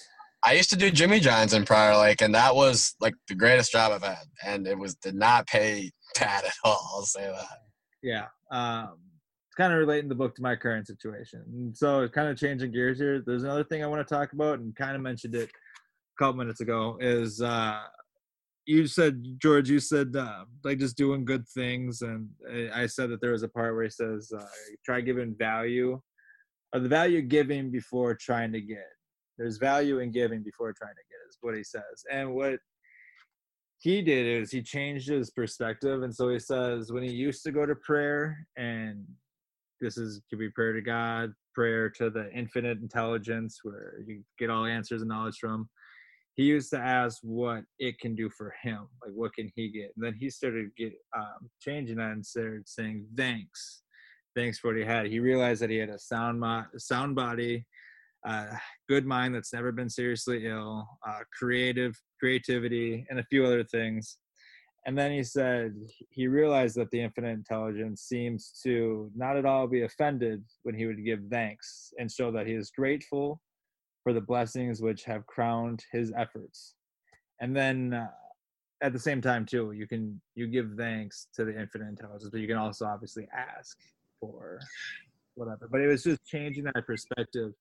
[0.43, 3.71] I used to do Jimmy John's in Prior Lake, and that was like the greatest
[3.71, 6.91] job I've had, and it was did not pay bad at all.
[6.95, 7.59] I'll say that.
[8.01, 8.97] Yeah, um,
[9.55, 11.73] kind of relating the book to my current situation.
[11.75, 13.21] So kind of changing gears here.
[13.25, 16.37] There's another thing I want to talk about and kind of mentioned it a couple
[16.37, 17.79] minutes ago is uh
[18.65, 22.29] you said George, you said uh, like just doing good things, and
[22.73, 24.45] I said that there was a part where he says uh,
[24.85, 25.99] try giving value,
[26.73, 28.87] or the value giving before trying to get.
[29.41, 32.59] There's value in giving before trying to get is what he says, and what
[33.79, 37.51] he did is he changed his perspective, and so he says when he used to
[37.51, 39.03] go to prayer and
[39.79, 44.51] this is could be prayer to God, prayer to the infinite intelligence where you get
[44.51, 45.67] all answers and knowledge from.
[46.35, 49.91] He used to ask what it can do for him, like what can he get,
[49.95, 53.81] and then he started get um, changing that and started saying thanks,
[54.35, 55.07] thanks for what he had.
[55.07, 57.65] He realized that he had a sound mo- sound body,
[58.25, 58.47] uh,
[58.87, 64.17] good mind that's never been seriously ill, uh, creative creativity, and a few other things
[64.85, 65.75] and then he said
[66.09, 70.87] he realized that the infinite intelligence seems to not at all be offended when he
[70.87, 73.39] would give thanks and show that he is grateful
[74.03, 76.73] for the blessings which have crowned his efforts.
[77.39, 78.07] And then uh,
[78.81, 82.41] at the same time too, you can you give thanks to the infinite intelligence, but
[82.41, 83.77] you can also obviously ask
[84.19, 84.59] for
[85.35, 85.67] whatever.
[85.71, 87.51] But it was just changing that perspective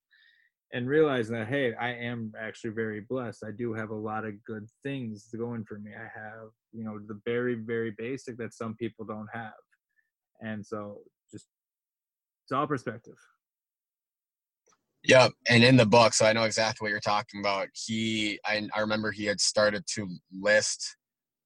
[0.72, 4.42] and realizing that hey i am actually very blessed i do have a lot of
[4.44, 8.74] good things going for me i have you know the very very basic that some
[8.76, 9.52] people don't have
[10.40, 10.98] and so
[11.32, 11.46] just
[12.44, 13.16] it's all perspective
[15.04, 17.68] Yep, and in the book, so I know exactly what you're talking about.
[17.72, 20.96] He, I, I remember he had started to list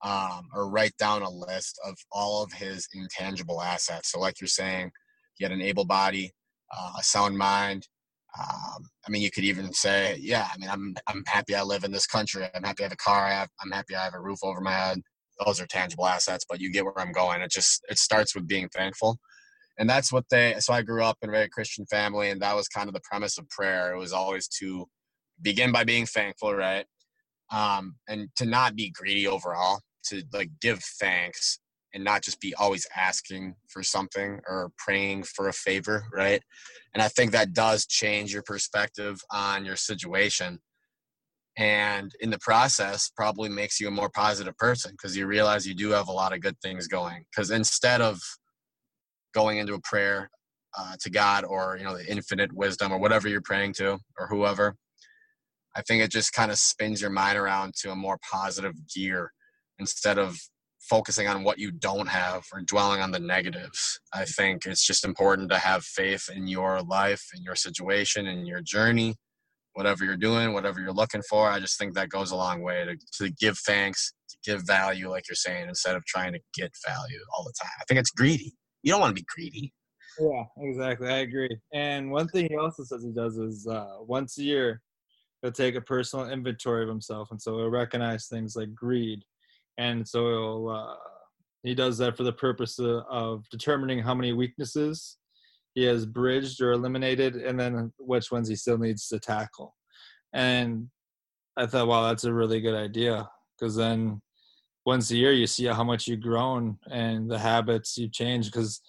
[0.05, 4.11] um, or write down a list of all of his intangible assets.
[4.11, 4.91] So, like you're saying,
[5.35, 6.33] he had an able body,
[6.77, 7.87] uh, a sound mind,
[8.39, 11.85] um, I mean, you could even say, yeah, I mean, I'm I'm happy I live
[11.85, 12.47] in this country.
[12.55, 13.27] I'm happy I have a car.
[13.27, 15.01] I have, I'm happy I have a roof over my head.
[15.45, 17.41] Those are tangible assets, but you get where I'm going.
[17.43, 19.19] It just it starts with being thankful,
[19.79, 20.57] and that's what they.
[20.59, 23.01] So I grew up in a very Christian family, and that was kind of the
[23.05, 23.95] premise of prayer.
[23.95, 24.87] It was always to
[25.41, 26.87] begin by being thankful, right?
[27.53, 31.61] Um, and to not be greedy overall, to like give thanks
[31.95, 36.43] and not just be always asking for something or praying for a favor, right?
[36.93, 40.59] And I think that does change your perspective on your situation.
[41.57, 45.75] And in the process, probably makes you a more positive person because you realize you
[45.75, 47.25] do have a lot of good things going.
[47.31, 48.21] Because instead of
[49.33, 50.31] going into a prayer
[50.77, 54.27] uh, to God or, you know, the infinite wisdom or whatever you're praying to or
[54.29, 54.75] whoever,
[55.77, 59.33] I think it just kind of spins your mind around to a more positive gear
[59.79, 60.39] instead of
[60.89, 63.99] focusing on what you don't have or dwelling on the negatives.
[64.13, 68.47] I think it's just important to have faith in your life, in your situation, in
[68.47, 69.15] your journey,
[69.75, 71.49] whatever you're doing, whatever you're looking for.
[71.49, 75.11] I just think that goes a long way to, to give thanks, to give value,
[75.11, 77.73] like you're saying, instead of trying to get value all the time.
[77.81, 78.53] I think it's greedy.
[78.83, 79.73] You don't want to be greedy.
[80.19, 81.09] Yeah, exactly.
[81.09, 81.57] I agree.
[81.73, 84.81] And one thing he also says he does is uh, once a year,
[85.43, 87.31] he'll take a personal inventory of himself.
[87.31, 89.25] And so he'll recognize things like greed,
[89.79, 90.95] and so uh,
[91.63, 95.17] he does that for the purpose of, of, determining how many weaknesses
[95.75, 99.75] he has bridged or eliminated, and then which ones he still needs to tackle.
[100.33, 100.89] And
[101.57, 104.21] I thought, wow, that's a really good idea because then
[104.87, 108.53] once a year you see how much you've grown and the habits you've changed.
[108.53, 108.81] Because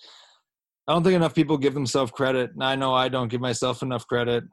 [0.88, 3.82] I don't think enough people give themselves credit, and I know I don't give myself
[3.82, 4.44] enough credit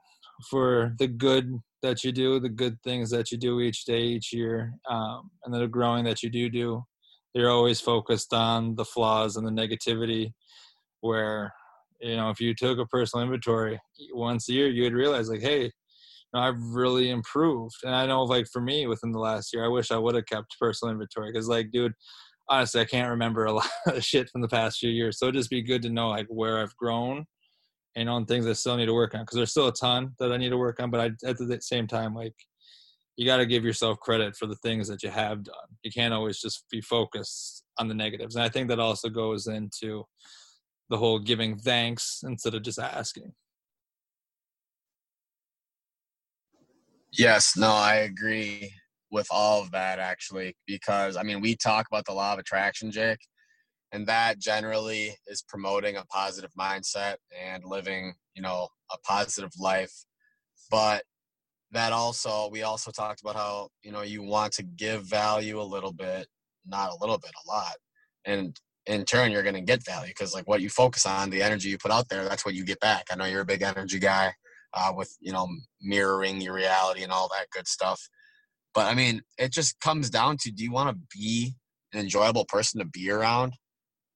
[0.48, 4.32] for the good that you do, the good things that you do each day, each
[4.32, 6.82] year, um, and the growing that you do do.
[7.34, 10.32] You're always focused on the flaws and the negativity.
[11.00, 11.52] Where,
[12.00, 13.80] you know, if you took a personal inventory
[14.12, 15.70] once a year, you would realize, like, hey, you
[16.32, 17.74] know, I've really improved.
[17.82, 20.26] And I know, like, for me, within the last year, I wish I would have
[20.26, 21.94] kept personal inventory because, like, dude,
[22.48, 25.18] honestly, I can't remember a lot of shit from the past few years.
[25.18, 27.24] So it'd just be good to know, like, where I've grown
[27.96, 30.32] and on things I still need to work on because there's still a ton that
[30.32, 30.90] I need to work on.
[30.90, 32.34] But I, at the same time, like
[33.16, 35.54] you got to give yourself credit for the things that you have done.
[35.82, 38.36] You can't always just be focused on the negatives.
[38.36, 40.04] And I think that also goes into
[40.88, 43.32] the whole giving thanks instead of just asking.
[47.12, 48.72] Yes, no, I agree
[49.10, 52.90] with all of that actually because I mean we talk about the law of attraction,
[52.90, 53.18] Jake,
[53.92, 59.92] and that generally is promoting a positive mindset and living you know a positive life.
[60.70, 61.04] But
[61.72, 65.62] that also we also talked about how you know you want to give value a
[65.62, 66.26] little bit
[66.66, 67.74] not a little bit a lot
[68.24, 71.42] and in turn you're going to get value because like what you focus on the
[71.42, 73.04] energy you put out there that's what you get back.
[73.10, 74.32] I know you're a big energy guy
[74.74, 75.48] uh, with you know
[75.80, 78.08] mirroring your reality and all that good stuff.
[78.74, 81.54] But i mean it just comes down to do you want to be
[81.92, 83.54] an enjoyable person to be around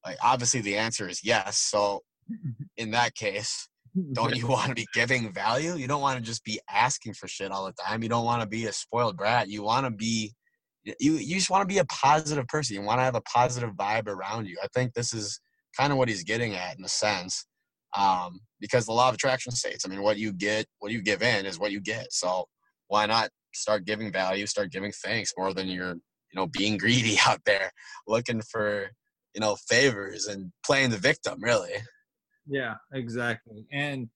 [0.07, 1.59] like obviously the answer is yes.
[1.59, 2.03] So
[2.77, 3.69] in that case,
[4.12, 5.75] don't you want to be giving value?
[5.75, 8.03] You don't want to just be asking for shit all the time.
[8.03, 9.49] You don't want to be a spoiled brat.
[9.49, 10.33] You want to be
[10.85, 12.77] you you just want to be a positive person.
[12.77, 14.57] You want to have a positive vibe around you.
[14.62, 15.40] I think this is
[15.77, 17.45] kind of what he's getting at in a sense.
[17.97, 21.23] Um, because the law of attraction states, I mean, what you get, what you give
[21.23, 22.12] in is what you get.
[22.12, 22.47] So
[22.88, 27.19] why not start giving value, start giving thanks more than you're, you know, being greedy
[27.27, 27.71] out there
[28.07, 28.90] looking for
[29.37, 31.75] you know favors and playing the victim really
[32.49, 33.66] Yeah, exactly.
[33.72, 34.09] And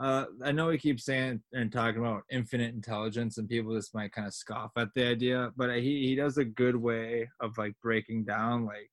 [0.00, 4.12] uh, I know we keep saying and talking about infinite intelligence, and people just might
[4.12, 7.74] kind of scoff at the idea, but he he does a good way of like
[7.82, 8.90] breaking down like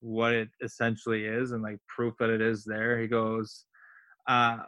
[0.00, 3.00] what it essentially is and like proof that it is there.
[3.00, 3.64] He goes,
[4.28, 4.58] uh,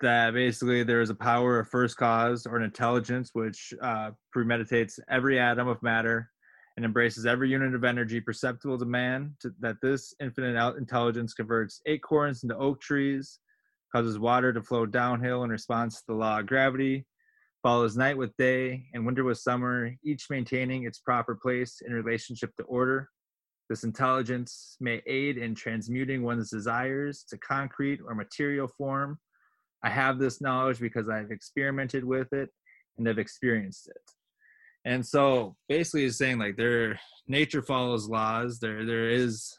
[0.00, 5.00] that basically there is a power of first cause or an intelligence which uh, premeditates
[5.08, 6.30] every atom of matter
[6.76, 11.80] and embraces every unit of energy perceptible to man, to, that this infinite intelligence converts
[11.86, 13.38] acorns into oak trees,
[13.94, 17.06] causes water to flow downhill in response to the law of gravity,
[17.62, 22.54] follows night with day and winter with summer, each maintaining its proper place in relationship
[22.56, 23.08] to order.
[23.70, 29.18] This intelligence may aid in transmuting one's desires to concrete or material form.
[29.82, 32.50] I have this knowledge because I've experimented with it
[32.98, 34.02] and have experienced it
[34.84, 38.58] and so basically he's saying like there nature follows laws.
[38.58, 39.56] There there is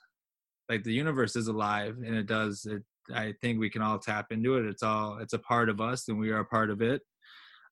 [0.69, 2.81] like the universe is alive and it does it
[3.13, 4.65] i think we can all tap into it.
[4.65, 7.01] It's all it's a part of us and we are a part of it.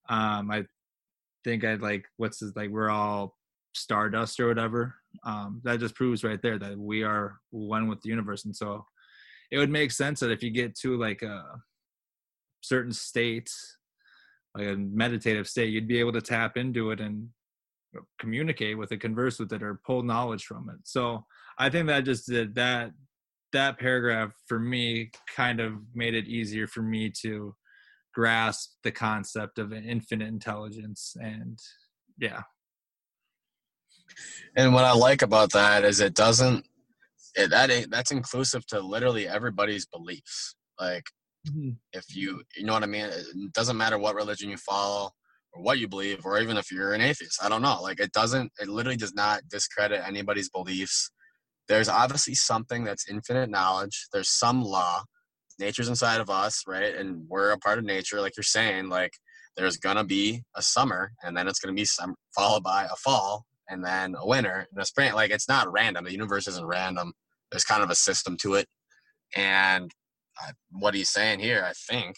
[0.09, 0.63] Um i
[1.43, 3.35] think i'd like what's this, like we're all
[3.75, 4.95] stardust or whatever.
[5.23, 8.45] Um that just proves right there that we are one with the universe.
[8.45, 8.85] And so
[9.51, 11.43] it would make sense that if you get to like a
[12.61, 13.51] certain state
[14.55, 17.27] like a meditative state you'd be able to tap into it and
[18.19, 20.79] communicate with it, converse with it, or pull knowledge from it.
[20.83, 21.25] So
[21.57, 22.91] I think that just did that
[23.53, 27.55] that paragraph for me kind of made it easier for me to
[28.13, 31.57] grasp the concept of an infinite intelligence and
[32.19, 32.41] yeah
[34.55, 36.65] and what i like about that is it doesn't
[37.35, 41.05] it, that that's inclusive to literally everybody's beliefs like
[41.47, 41.71] mm-hmm.
[41.93, 45.09] if you you know what i mean it doesn't matter what religion you follow
[45.55, 47.43] what you believe, or even if you're an atheist.
[47.43, 47.81] I don't know.
[47.81, 51.11] Like it doesn't, it literally does not discredit anybody's beliefs.
[51.67, 54.07] There's obviously something that's infinite knowledge.
[54.11, 55.03] There's some law.
[55.59, 56.95] Nature's inside of us, right?
[56.95, 58.89] And we're a part of nature, like you're saying.
[58.89, 59.13] Like
[59.55, 63.45] there's gonna be a summer, and then it's gonna be some followed by a fall,
[63.69, 65.13] and then a winter and a spring.
[65.13, 66.05] Like it's not random.
[66.05, 67.13] The universe isn't random.
[67.51, 68.67] There's kind of a system to it.
[69.35, 69.91] And
[70.39, 72.15] I, what he's saying here, I think,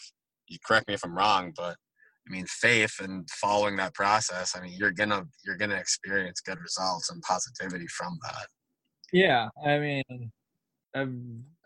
[0.48, 1.76] you correct me if I'm wrong, but
[2.26, 6.60] I mean, faith and following that process, I mean, you're gonna you're gonna experience good
[6.60, 8.46] results and positivity from that.
[9.12, 10.32] Yeah, I mean,
[10.94, 11.14] I've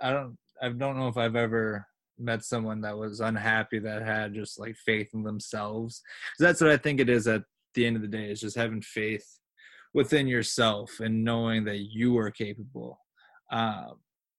[0.01, 1.87] I don't I don't know if I've ever
[2.19, 6.03] met someone that was unhappy that had just like faith in themselves.
[6.39, 7.43] That's what I think it is at
[7.75, 9.27] the end of the day is just having faith
[9.95, 12.99] within yourself and knowing that you are capable.
[13.51, 13.87] Uh,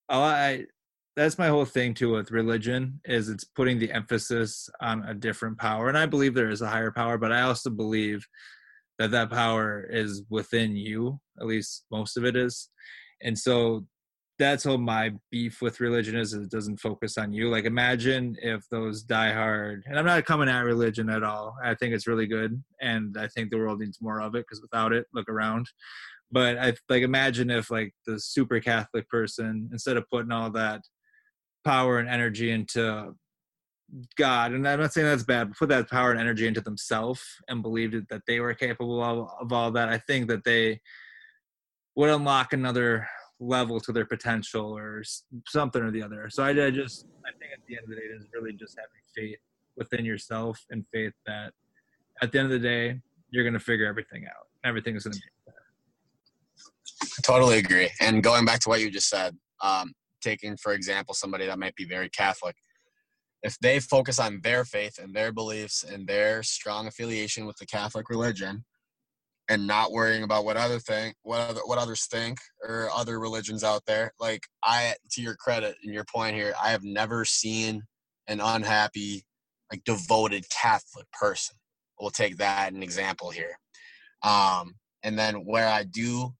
[0.09, 0.65] I
[1.15, 5.57] that's my whole thing too with religion is it's putting the emphasis on a different
[5.57, 5.89] power.
[5.89, 8.25] And i believe there is a higher power but i also believe
[8.99, 12.69] that that power is within you at least most of it is.
[13.21, 13.85] And so
[14.39, 17.49] that's how my beef with religion is, is it doesn't focus on you.
[17.49, 21.55] Like imagine if those diehard and i'm not coming at religion at all.
[21.63, 24.61] I think it's really good and i think the world needs more of it because
[24.61, 25.67] without it look around.
[26.31, 30.81] But i like imagine if like the super catholic person instead of putting all that
[31.63, 33.15] power and energy into
[34.15, 37.21] God, and I'm not saying that's bad, but put that power and energy into themselves
[37.47, 40.79] and believed that they were capable of, of all that, I think that they
[41.95, 43.07] would unlock another
[43.39, 45.03] level to their potential or
[45.47, 46.29] something or the other.
[46.29, 48.77] So I, I just, I think at the end of the day, is really just
[48.77, 49.39] having faith
[49.75, 51.51] within yourself and faith that
[52.21, 54.47] at the end of the day, you're going to figure everything out.
[54.63, 55.57] Everything is going to be better.
[57.23, 57.89] Totally agree.
[57.99, 61.75] And going back to what you just said, um, taking, for example, somebody that might
[61.75, 62.55] be very Catholic,
[63.43, 67.65] if they focus on their faith and their beliefs and their strong affiliation with the
[67.65, 68.63] Catholic religion,
[69.51, 73.65] and not worrying about what other think what other, what others think or other religions
[73.65, 77.83] out there, like I, to your credit and your point here, I have never seen
[78.27, 79.25] an unhappy,
[79.69, 81.57] like devoted Catholic person.
[81.99, 83.59] We'll take that an example here.
[84.23, 86.33] Um, and then where I do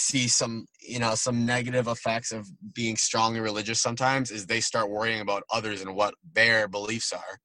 [0.00, 4.90] see some you know some negative effects of being strongly religious sometimes is they start
[4.90, 7.38] worrying about others and what their beliefs are.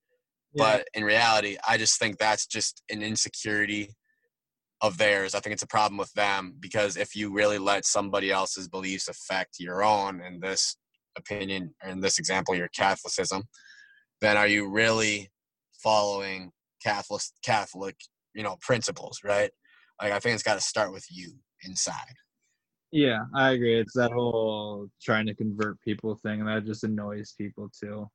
[0.54, 0.64] Yeah.
[0.64, 3.90] but in reality i just think that's just an insecurity
[4.82, 5.34] of theirs.
[5.34, 9.08] I think it's a problem with them because if you really let somebody else's beliefs
[9.08, 10.76] affect your own in this
[11.18, 13.44] opinion or in this example your catholicism
[14.22, 15.30] then are you really
[15.82, 16.52] following
[16.84, 17.96] catholic catholic
[18.34, 19.52] you know principles right?
[20.02, 21.34] Like i think it's got to start with you
[21.64, 22.16] inside
[22.96, 23.78] yeah, I agree.
[23.78, 28.10] It's that whole trying to convert people thing, and that just annoys people too.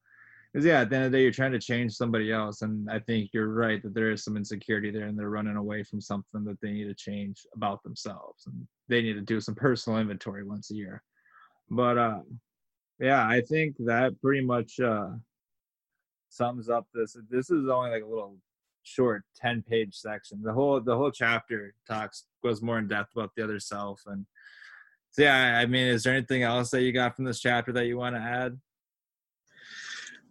[0.50, 2.90] Because yeah, at the end of the day, you're trying to change somebody else, and
[2.90, 6.00] I think you're right that there is some insecurity there, and they're running away from
[6.00, 9.98] something that they need to change about themselves, and they need to do some personal
[9.98, 11.02] inventory once a year.
[11.68, 12.20] But uh,
[12.98, 15.10] yeah, I think that pretty much uh,
[16.30, 17.18] sums up this.
[17.28, 18.38] This is only like a little
[18.82, 20.40] short 10 page section.
[20.42, 24.24] The whole the whole chapter talks goes more in depth about the other self and
[25.12, 27.86] so yeah, I mean, is there anything else that you got from this chapter that
[27.86, 28.58] you want to add?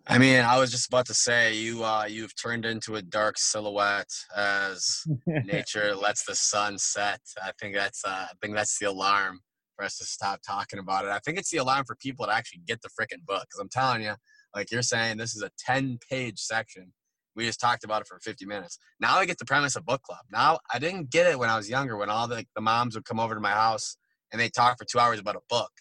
[0.07, 3.37] I mean, I was just about to say you uh, you've turned into a dark
[3.37, 7.19] silhouette as nature lets the sun set.
[7.43, 9.41] I think that's uh, I think that's the alarm
[9.75, 11.11] for us to stop talking about it.
[11.11, 13.43] I think it's the alarm for people to actually get the freaking book.
[13.43, 14.13] Because I'm telling you,
[14.55, 16.91] like you're saying, this is a 10 page section.
[17.35, 18.79] We just talked about it for 50 minutes.
[18.99, 20.25] Now I get the premise of book club.
[20.31, 23.05] Now I didn't get it when I was younger, when all the, the moms would
[23.05, 23.95] come over to my house
[24.31, 25.71] and they talk for two hours about a book.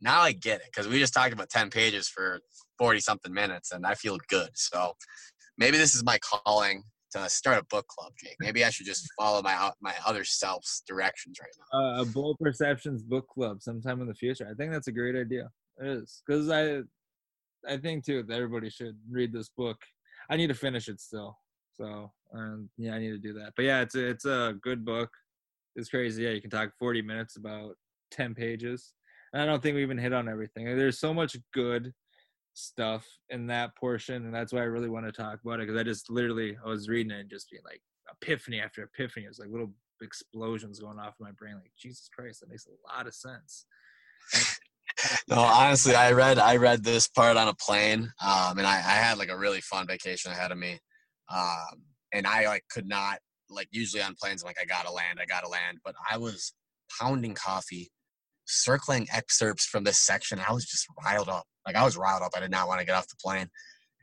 [0.00, 2.40] Now I get it because we just talked about 10 pages for
[2.78, 4.50] 40 something minutes and I feel good.
[4.54, 4.94] So
[5.56, 6.82] maybe this is my calling
[7.12, 8.36] to start a book club, Jake.
[8.40, 11.78] Maybe I should just follow my my other self's directions right now.
[11.78, 14.48] Uh, a Bold Perceptions book club sometime in the future.
[14.50, 15.48] I think that's a great idea.
[15.78, 16.80] It is because I,
[17.68, 19.76] I think too that everybody should read this book.
[20.30, 21.36] I need to finish it still,
[21.72, 23.52] so um, yeah, I need to do that.
[23.56, 25.10] But yeah, it's a, it's a good book.
[25.76, 26.24] It's crazy.
[26.24, 27.76] Yeah, you can talk 40 minutes about
[28.12, 28.92] 10 pages.
[29.32, 30.64] And I don't think we even hit on everything.
[30.64, 31.92] There's so much good
[32.54, 35.80] stuff in that portion, and that's why I really want to talk about it because
[35.80, 39.24] I just literally I was reading it and just being like epiphany after epiphany.
[39.24, 41.54] It was like little explosions going off in my brain.
[41.54, 43.66] Like Jesus Christ, that makes a lot of sense.
[45.28, 48.96] no, honestly, I read I read this part on a plane, um, and I, I
[49.00, 50.78] had like a really fun vacation ahead of me,
[51.34, 51.82] um,
[52.12, 55.26] and I like could not like usually on planes I'm like I gotta land, I
[55.26, 56.52] gotta land, but I was
[57.00, 57.90] pounding coffee
[58.46, 60.40] circling excerpts from this section.
[60.46, 61.44] I was just riled up.
[61.66, 62.32] Like I was riled up.
[62.36, 63.48] I did not want to get off the plane.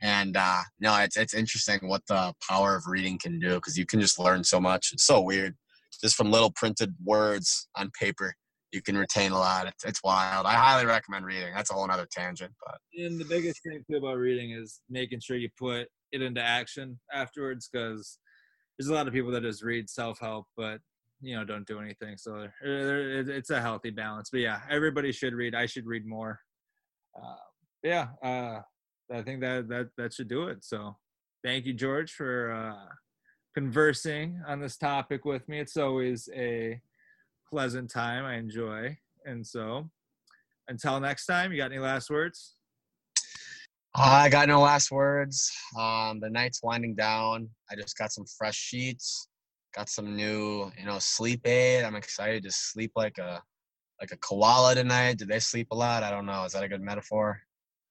[0.02, 3.84] And uh, no, it's it's interesting what the power of reading can do because you
[3.84, 4.90] can just learn so much.
[4.92, 5.56] It's so weird,
[6.00, 8.34] just from little printed words on paper.
[8.72, 9.66] You can retain a lot.
[9.66, 10.46] It's, it's wild.
[10.46, 11.52] I highly recommend reading.
[11.54, 15.20] That's a whole other tangent, but and the biggest thing too about reading is making
[15.20, 18.18] sure you put it into action afterwards because
[18.78, 20.80] there's a lot of people that just read self help, but
[21.20, 22.16] you know don't do anything.
[22.16, 24.30] So it's a healthy balance.
[24.30, 25.54] But yeah everybody should read.
[25.54, 26.40] I should read more.
[27.20, 27.34] Uh,
[27.82, 28.60] yeah uh,
[29.12, 30.64] i think that that that should do it.
[30.64, 30.96] So
[31.44, 32.94] thank you george for uh,
[33.54, 35.60] conversing on this topic with me.
[35.60, 36.80] It's always a
[37.48, 38.24] pleasant time.
[38.24, 38.96] I enjoy.
[39.24, 39.90] And so
[40.68, 42.54] until next time you got any last words?
[43.94, 45.50] I got no last words.
[45.76, 47.48] Um, the night's winding down.
[47.70, 49.26] I just got some fresh sheets
[49.74, 51.84] got some new you know sleep aid.
[51.84, 53.42] I'm excited to sleep like a
[54.00, 55.18] like a koala tonight.
[55.18, 56.02] Do they sleep a lot?
[56.02, 56.44] I don't know.
[56.44, 57.40] Is that a good metaphor?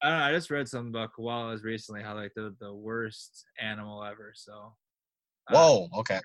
[0.02, 0.24] I don't know.
[0.24, 4.74] I just read something about koalas recently how like they're the worst animal ever so
[5.48, 6.20] uh, whoa okay.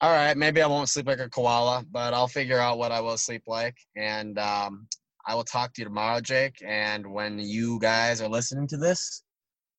[0.00, 3.00] All right maybe i won't sleep like a koala but i'll figure out what i
[3.00, 3.76] will sleep like.
[3.96, 4.86] And um,
[5.26, 6.56] i will talk to you tomorrow jake.
[6.66, 9.22] And when you guys are listening to this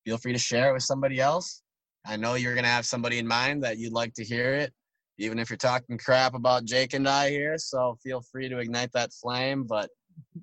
[0.05, 1.61] feel free to share it with somebody else
[2.07, 4.73] I know you're going to have somebody in mind that you'd like to hear it,
[5.17, 7.57] even if you're talking crap about Jake and I here.
[7.57, 9.63] So feel free to ignite that flame.
[9.63, 9.89] But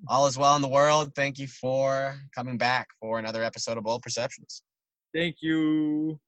[0.07, 1.13] all is well in the world.
[1.15, 4.61] Thank you for coming back for another episode of Bold Perceptions.
[5.13, 6.19] Thank you.